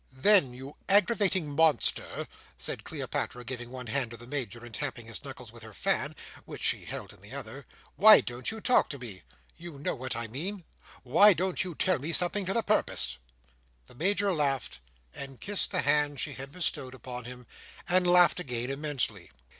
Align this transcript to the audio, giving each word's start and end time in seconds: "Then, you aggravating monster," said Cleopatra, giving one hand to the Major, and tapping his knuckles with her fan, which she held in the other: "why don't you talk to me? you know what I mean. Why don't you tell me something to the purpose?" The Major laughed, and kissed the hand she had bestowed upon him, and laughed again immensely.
"Then, 0.17 0.51
you 0.51 0.77
aggravating 0.89 1.51
monster," 1.55 2.27
said 2.57 2.83
Cleopatra, 2.83 3.43
giving 3.45 3.69
one 3.69 3.85
hand 3.85 4.09
to 4.09 4.17
the 4.17 4.25
Major, 4.25 4.65
and 4.65 4.73
tapping 4.73 5.05
his 5.05 5.23
knuckles 5.23 5.51
with 5.51 5.61
her 5.61 5.75
fan, 5.75 6.15
which 6.45 6.63
she 6.63 6.85
held 6.85 7.13
in 7.13 7.21
the 7.21 7.33
other: 7.33 7.67
"why 7.97 8.19
don't 8.19 8.49
you 8.49 8.59
talk 8.61 8.89
to 8.89 8.97
me? 8.97 9.21
you 9.57 9.77
know 9.77 9.93
what 9.93 10.15
I 10.15 10.25
mean. 10.25 10.63
Why 11.03 11.33
don't 11.33 11.63
you 11.63 11.75
tell 11.75 11.99
me 11.99 12.11
something 12.13 12.47
to 12.47 12.53
the 12.55 12.63
purpose?" 12.63 13.19
The 13.85 13.93
Major 13.93 14.33
laughed, 14.33 14.79
and 15.13 15.39
kissed 15.39 15.69
the 15.69 15.81
hand 15.83 16.19
she 16.19 16.33
had 16.33 16.51
bestowed 16.51 16.95
upon 16.95 17.25
him, 17.25 17.45
and 17.87 18.07
laughed 18.07 18.39
again 18.39 18.71
immensely. 18.71 19.29